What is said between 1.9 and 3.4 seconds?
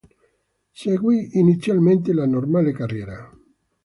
la normale carriera.